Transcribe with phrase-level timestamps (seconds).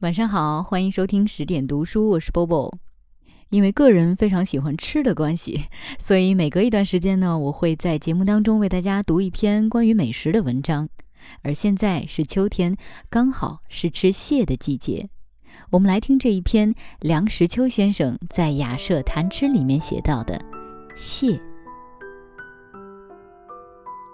[0.00, 2.72] 晚上好，欢迎收听十点读书，我是 Bobo。
[3.50, 5.64] 因为个人非常喜欢吃的关系，
[5.98, 10.88] 所以每隔一段时间呢，我会在节目当中为大家读一篇关于美食的文章。
[11.42, 12.74] 而现在是秋天，
[13.10, 15.10] 刚好是吃蟹的季节。
[15.70, 20.40] 我们来听这一篇梁实秋先生在《雅舍谈吃》里面写到的
[20.96, 21.38] 蟹。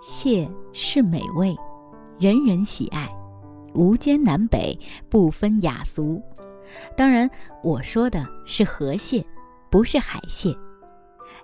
[0.02, 1.54] 蟹是美味，
[2.18, 3.08] 人人喜爱。
[3.76, 4.76] 无间南北，
[5.08, 6.20] 不分雅俗。
[6.96, 7.30] 当然，
[7.62, 9.24] 我说的是河蟹，
[9.70, 10.52] 不是海蟹。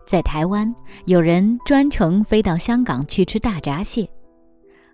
[0.05, 4.09] 在台湾，有人专程飞到香港去吃大闸蟹。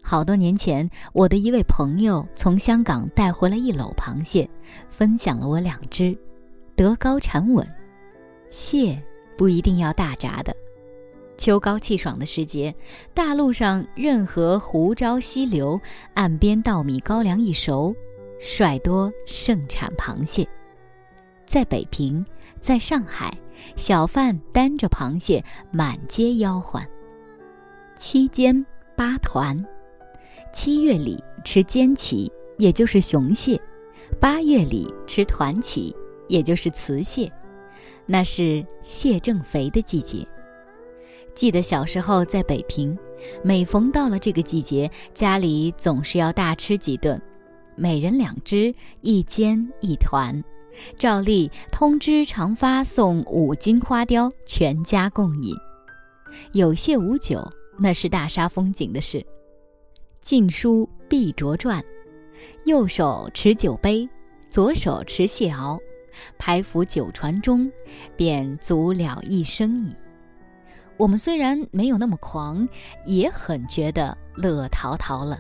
[0.03, 4.49] 好多年前，我的一位朋友从香港带回了一篓螃蟹，
[4.89, 6.17] 分享了我两只，
[6.77, 7.67] 德高产稳。
[8.51, 9.03] 蟹
[9.37, 10.55] 不一定要大闸的。
[11.39, 12.75] 秋高气爽的时节，
[13.15, 15.81] 大陆上任何湖沼溪流，
[16.15, 17.95] 岸边稻米高粱一熟，
[18.41, 20.47] 率多盛产螃蟹。
[21.47, 22.27] 在北平，
[22.61, 23.33] 在上海，
[23.77, 26.83] 小贩担着螃蟹满街吆喝。
[27.97, 29.65] 七尖八团，
[30.53, 33.57] 七月里吃尖鳍，也就是雄蟹；
[34.21, 35.95] 八月里吃团鳍，
[36.27, 37.33] 也就是雌蟹。
[38.07, 40.27] 那是蟹正肥的季节。
[41.39, 42.99] 记得小时候在北平，
[43.45, 47.23] 每逢到了这个季节，家里总是要大吃几顿，
[47.77, 50.43] 每人两只，一煎一团，
[50.97, 55.55] 照例通知常发送五斤花雕，全家共饮。
[56.55, 59.25] 有蟹无酒，那是大煞风景的事。
[60.21, 61.81] 晋书必卓传，
[62.65, 64.09] 右手持酒杯，
[64.49, 65.79] 左手持蟹螯，
[66.37, 67.71] 拍浮酒船中，
[68.17, 69.95] 便足了一生矣。
[70.99, 72.69] 我们虽然没有那么狂，
[73.07, 75.39] 也很觉得乐陶陶了。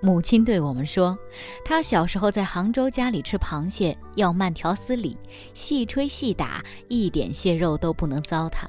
[0.00, 1.18] 母亲对我们说，
[1.64, 5.18] 她小时候在杭州家里吃螃蟹，要慢条斯理，
[5.54, 8.64] 细吹细打，一点蟹肉都不能糟蹋。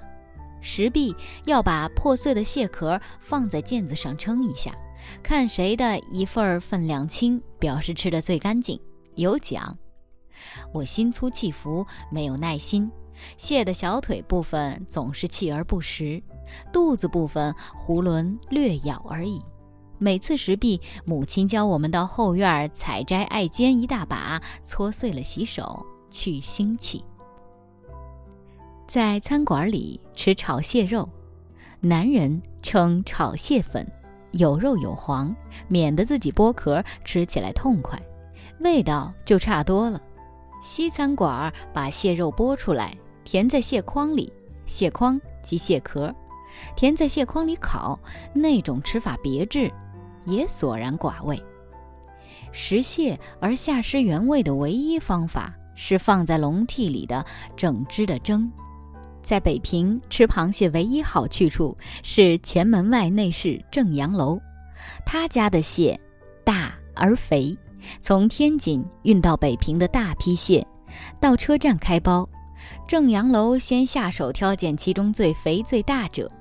[0.59, 4.73] 食毕要把破碎的蟹壳放在毽子上称一下，
[5.21, 8.79] 看谁的一份儿分量轻，表示吃的最干净，
[9.15, 9.77] 有奖。
[10.73, 12.89] 我心粗气浮，没有耐心。
[13.37, 16.21] 蟹的小腿部分总是锲而不食，
[16.71, 17.53] 肚子部分
[17.85, 19.41] 囫囵略咬而已。
[19.99, 27.03] 每次食毕，母亲教我们到后院采摘艾尖一大把，搓碎了洗手去腥气。
[28.87, 31.09] 在餐馆里吃炒蟹肉，
[31.79, 33.85] 男人称炒蟹粉，
[34.31, 35.35] 有肉有黄，
[35.67, 37.99] 免得自己剥壳，吃起来痛快，
[38.59, 39.99] 味道就差多了。
[40.63, 42.95] 西餐馆把蟹肉剥出来。
[43.27, 44.31] 填在蟹筐里，
[44.65, 46.15] 蟹筐即蟹壳，
[46.77, 47.99] 填在蟹筐里烤，
[48.31, 49.69] 那种吃法别致，
[50.23, 51.37] 也索然寡味。
[52.53, 57.25] 食蟹而下失原味的唯一方法是放在笼屉里的
[57.57, 58.49] 整只的蒸。
[59.21, 64.39] 在北平吃螃蟹唯一好去处是前门外内侍正阳楼，
[65.05, 65.99] 他家的蟹
[66.45, 67.53] 大而肥，
[68.01, 70.65] 从天津运到北平的大批蟹，
[71.19, 72.25] 到车站开包。
[72.87, 76.31] 正阳楼先下手挑拣其中最肥最大者，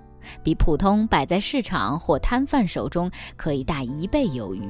[0.45, 4.63] 比普通摆在市场或摊贩手中可以大一倍有余。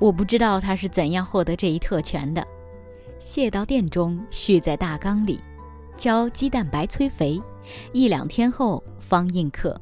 [0.00, 2.44] 我不知道他是怎样获得这一特权的。
[3.20, 5.40] 蟹到店中蓄在大缸里，
[5.96, 7.40] 浇鸡蛋白催肥，
[7.92, 9.80] 一两天后方印刻。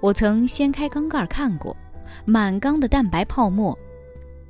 [0.00, 1.76] 我曾掀开缸盖看过，
[2.24, 3.76] 满缸的蛋白泡沫。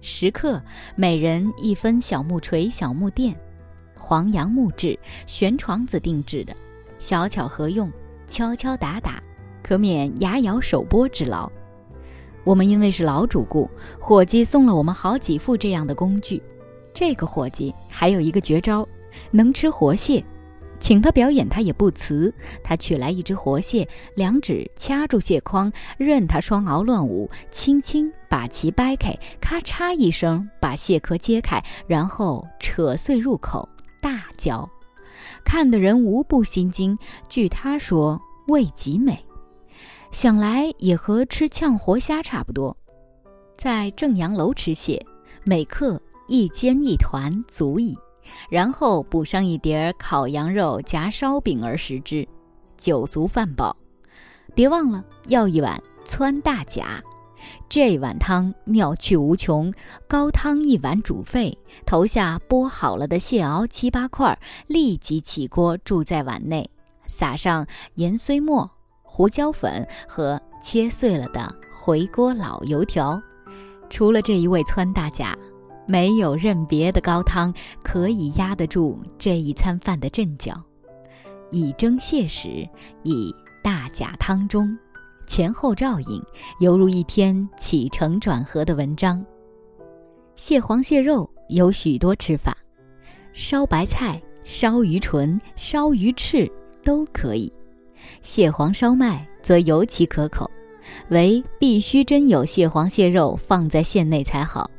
[0.03, 0.63] 食客
[0.95, 3.35] 每人一分小木锤、小木垫。
[4.09, 4.97] 黄杨木质
[5.27, 6.55] 悬床子定制的，
[7.01, 7.91] 小巧合用，
[8.29, 9.21] 敲敲打打，
[9.65, 11.51] 可免牙咬手剥之劳。
[12.45, 13.69] 我们因为是老主顾，
[13.99, 16.41] 伙计送了我们好几副这样的工具。
[16.95, 18.87] 这个伙计还有一个绝招，
[19.33, 20.25] 能吃活蟹，
[20.79, 22.33] 请他表演他也不辞。
[22.63, 33.69] 他取来一只活蟹，两指掐住蟹筐，任他双螯乱舞，轻轻把其掰开，咔嚓一声把蟹壳揭开，然后扯碎入口。
[34.07, 34.71] 大嚼，
[35.45, 36.97] 看的人无不心惊。
[37.29, 39.19] 据他说，味极美，
[40.13, 42.77] 想来也和吃呛活虾差不多。
[43.57, 45.05] 在正阳楼吃蟹，
[45.43, 47.99] 每客一煎一团足矣，
[48.49, 52.25] 然后补上一碟烤羊肉夹烧饼而食之，
[52.77, 53.77] 酒足饭饱。
[54.55, 57.03] 别忘了要一碗汆大甲。
[57.69, 59.73] 这碗汤妙趣无穷，
[60.09, 66.69] 高汤一碗煮沸，投下剥好了的蟹螯七八块，立即起锅注在碗内，
[67.07, 68.71] 撒上盐碎末、
[69.03, 73.21] 胡椒粉和切碎了的回锅老油条。
[73.89, 75.37] 除了这一味汆大甲，
[75.87, 77.55] 没有任别的高汤
[77.85, 80.61] 可以压得住这一餐饭的阵脚。
[81.53, 82.69] 以蒸蟹时，
[83.05, 84.77] 以大甲汤中，
[85.27, 86.23] 前后照应，
[86.61, 89.25] 犹如一篇起承转合的文章。
[90.37, 92.57] 蟹黄蟹肉有许多吃法，
[93.33, 96.51] 烧白菜、烧鱼唇、烧鱼翅
[96.85, 97.53] 都可以。
[98.23, 100.49] 蟹黄烧麦则尤其可口，
[101.09, 104.71] 唯必须真有蟹黄蟹肉放在馅内才好，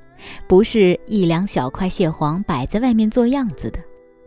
[0.47, 3.79] 不是一两小块蟹黄摆在外面做样子的。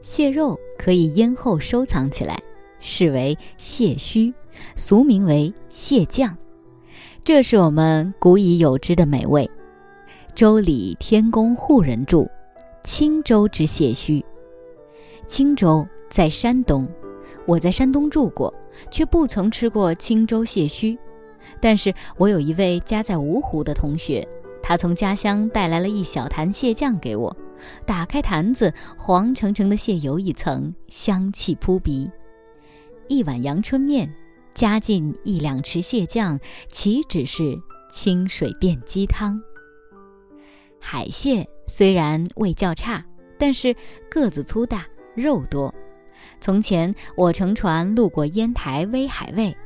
[0.03, 2.39] 蟹肉可以腌后收藏起来，
[2.81, 4.33] 视为蟹须，
[4.77, 6.37] 俗名为蟹酱。
[7.23, 9.49] 这是我们古已有之的美味。
[10.35, 12.27] 周礼天宫户人著，
[12.83, 14.25] 青州之蟹须。
[15.27, 16.89] 青州在山东，
[17.47, 18.53] 我在山东住过，
[18.91, 20.99] 却不曾吃过青州蟹须。
[21.61, 24.27] 但是我有一位家在芜湖的同学，
[24.63, 27.37] 他从家乡带来了一小坛蟹酱给我。
[27.85, 32.11] 打开坛子，黄澄澄的蟹油一层，香气扑鼻。
[33.09, 34.11] 一碗阳春面，
[34.61, 37.59] 加进一两匙蟹酱，岂止是
[37.91, 39.41] 清水变鸡汤？
[40.79, 43.03] 海蟹虽然味较差，
[43.39, 43.75] 但是
[44.11, 45.75] 个子粗大，肉多。
[46.43, 49.57] 从前我乘船路过烟台威海卫，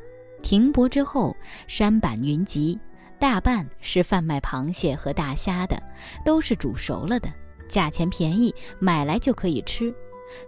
[0.42, 1.36] 停泊之后，
[1.66, 2.78] 山板云集，
[3.18, 5.76] 大半是贩卖螃蟹和大虾的，
[6.24, 7.28] 都是煮熟了的。
[7.66, 9.92] 价钱便宜，买来就可以吃。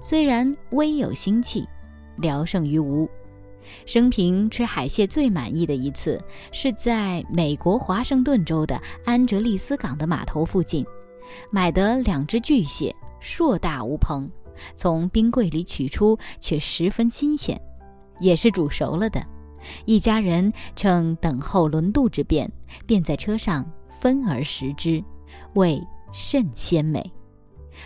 [0.01, 1.67] 虽然微有腥气，
[2.19, 3.11] 聊胜于无。
[3.85, 6.23] 生平吃海蟹最满意的一次，
[6.53, 10.85] 是在美国华盛顿州的安哲利斯港的码头附近，
[11.51, 14.31] 买的两只巨蟹，硕大无朋，
[14.77, 17.61] 从冰柜里取出，却十分新鲜，
[18.21, 19.25] 也是煮熟了的。
[19.85, 22.51] 一家人趁等候轮渡之便，
[22.87, 23.69] 便在车上
[24.01, 25.03] 分而食之，
[25.55, 25.83] 味
[26.13, 27.13] 甚鲜美。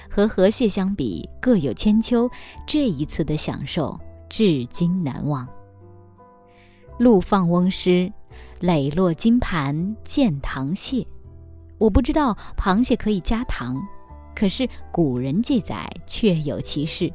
[0.08, 2.30] 和河蟹相比，各有千秋。
[2.66, 3.98] 这一次的享受，
[4.28, 5.48] 至今难忘。
[7.00, 8.12] 陆放翁诗，
[8.58, 11.02] 磊落金盘见糖蟹。
[11.78, 13.74] 我不知道螃蟹可以加糖，
[14.36, 17.06] 可是古人记载确有其事。《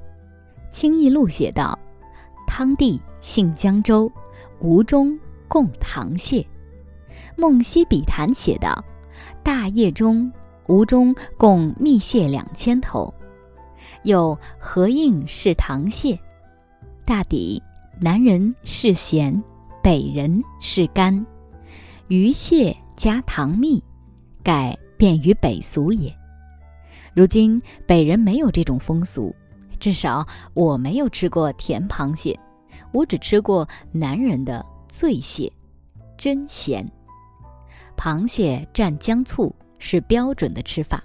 [0.71, 1.77] 清异录》写道
[2.47, 4.11] ：“汤帝姓江州，
[4.59, 5.15] 吴中
[5.47, 6.41] 供糖蟹。”
[7.35, 8.83] 《梦溪笔谈》写道
[9.45, 10.31] ：“大业中。”
[10.65, 13.13] 吴中共蜜蟹两千头，
[14.01, 16.19] 有何应是糖蟹？
[17.05, 17.61] 大抵
[17.99, 19.43] 南人是咸，
[19.85, 21.23] 北人是甘。
[22.07, 23.79] 鱼蟹加糖蜜，
[24.41, 26.11] 改便于北俗也。
[27.13, 29.31] 如今北人没有这种风俗，
[29.79, 32.35] 至少我没有吃过甜螃蟹，
[32.91, 35.53] 我只吃过南人的醉蟹，
[36.17, 36.83] 真咸。
[37.95, 39.55] 螃蟹蘸姜醋。
[39.77, 41.03] 是标准的吃法，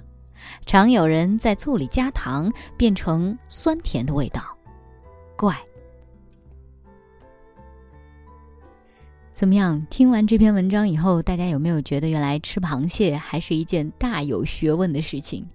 [0.65, 4.43] 常有人在醋里加糖，变成酸甜的味道，
[5.37, 5.55] 怪。
[9.41, 9.87] 怎么样？
[9.89, 15.47] 听完这篇文章以后，大家有没有觉得原来吃螃蟹还是一件大有学问的事情？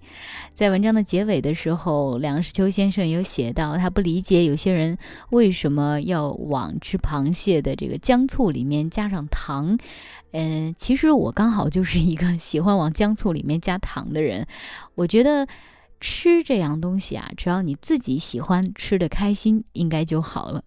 [0.52, 4.98] 在文章的结尾的时候，梁实秋先生有写到，他不理解有些人
[5.30, 9.78] 为什么要往吃螃蟹的这个姜醋里面加上糖。
[10.32, 14.48] 嗯，其实我刚好就是一个喜欢往姜醋里面加糖的人。
[14.96, 15.46] 我觉得
[16.00, 20.64] 吃这样东西啊，只要你自己喜欢吃的开心，应该就好了。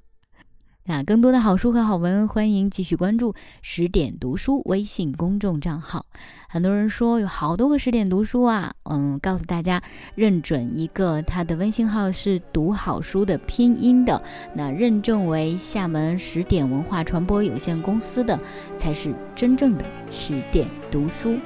[0.90, 6.08] 那更多的好书和好文，欢迎继续关注十点读书微信公众账号。
[6.48, 9.84] 很多人说有好多个十点读书啊，嗯，告诉大家
[10.16, 14.20] 认准一个，他的微信号是读好书的拼音的，
[14.56, 18.40] 那认证为厦门十点文化传播有限公司的，
[18.76, 21.38] 才是真正的十点读书。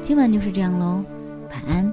[0.00, 1.04] 今晚就是这样喽，
[1.50, 1.92] 晚安。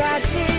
[0.00, 0.49] tragic.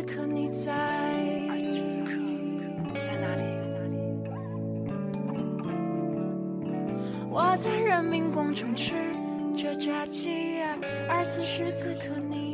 [0.00, 0.72] 此刻你在？
[1.60, 2.12] 此刻
[2.94, 3.42] 在哪里？
[7.28, 8.94] 我在人民广场吃
[9.54, 10.62] 着炸鸡，
[11.06, 12.49] 而此时此刻你？